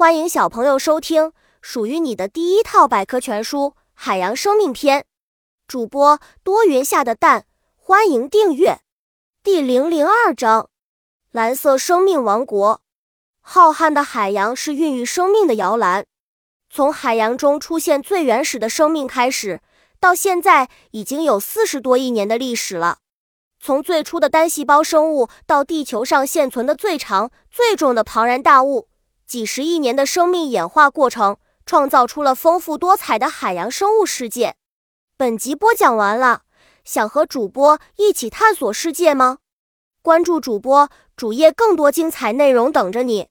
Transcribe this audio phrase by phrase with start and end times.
[0.00, 5.00] 欢迎小朋友收听属于你的第一套百科全书《海洋生命篇》。
[5.68, 7.44] 主播多云下的蛋，
[7.76, 8.78] 欢迎订阅。
[9.42, 10.70] 第零零二章：
[11.32, 12.80] 蓝色生命王国。
[13.42, 16.06] 浩瀚的海洋是孕育生命的摇篮，
[16.70, 19.60] 从海洋中出现最原始的生命开始，
[20.00, 23.00] 到现在已经有四十多亿年的历史了。
[23.60, 28.88] 从最初的单细胞生物到地球上现存的最长、最重的庞然大物，
[29.30, 34.56] 几十亿年的生命演化过程，创造出了丰富多彩的海洋生物世界。
[35.16, 36.42] 本集播讲完了，
[36.84, 39.38] 想和主播一起探索世界吗？
[40.02, 43.28] 关注主播主页，更多精彩内容等着你。